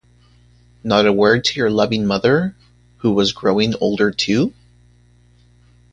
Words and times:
Not 0.83 1.05
a 1.05 1.13
word 1.13 1.45
to 1.45 1.59
your 1.59 1.69
loving 1.69 2.07
mother, 2.07 2.55
who 2.97 3.11
was 3.11 3.33
growing 3.33 3.75
older 3.79 4.09
too? 4.09 4.51